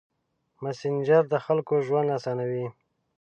مسېنجر 0.63 1.23
د 1.29 1.35
خلکو 1.45 1.73
ژوند 1.85 2.09
اسانوي. 2.17 2.65